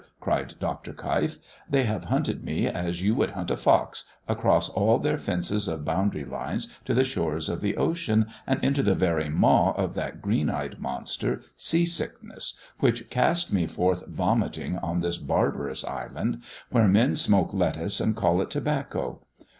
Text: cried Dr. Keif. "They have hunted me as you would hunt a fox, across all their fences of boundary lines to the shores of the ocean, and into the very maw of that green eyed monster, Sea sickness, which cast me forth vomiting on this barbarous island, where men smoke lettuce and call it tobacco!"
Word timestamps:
cried 0.19 0.55
Dr. 0.59 0.93
Keif. 0.93 1.37
"They 1.69 1.83
have 1.83 2.05
hunted 2.05 2.43
me 2.43 2.65
as 2.65 3.03
you 3.03 3.13
would 3.13 3.29
hunt 3.29 3.51
a 3.51 3.55
fox, 3.55 4.05
across 4.27 4.67
all 4.67 4.97
their 4.97 5.19
fences 5.19 5.67
of 5.67 5.85
boundary 5.85 6.25
lines 6.25 6.73
to 6.85 6.95
the 6.95 7.03
shores 7.03 7.49
of 7.49 7.61
the 7.61 7.77
ocean, 7.77 8.25
and 8.47 8.59
into 8.63 8.81
the 8.81 8.95
very 8.95 9.29
maw 9.29 9.73
of 9.73 9.93
that 9.93 10.19
green 10.19 10.49
eyed 10.49 10.79
monster, 10.79 11.41
Sea 11.55 11.85
sickness, 11.85 12.59
which 12.79 13.11
cast 13.11 13.53
me 13.53 13.67
forth 13.67 14.07
vomiting 14.07 14.75
on 14.79 15.01
this 15.01 15.17
barbarous 15.19 15.83
island, 15.83 16.41
where 16.71 16.87
men 16.87 17.15
smoke 17.15 17.53
lettuce 17.53 17.99
and 17.99 18.15
call 18.15 18.41
it 18.41 18.49
tobacco!" 18.49 19.21